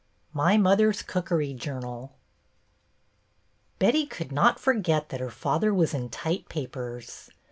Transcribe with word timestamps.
MY 0.33 0.57
mother's 0.57 1.03
cookery 1.03 1.53
JOURNAL 1.53 2.11
B 3.77 3.85
etty 3.87 4.07
could 4.07 4.31
not 4.31 4.59
forget 4.59 5.09
that 5.09 5.19
her 5.19 5.29
father 5.29 5.71
was 5.71 5.93
in 5.93 6.09
tight 6.09 6.49
papers." 6.49 7.29